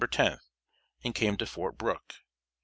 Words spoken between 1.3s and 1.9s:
to Fort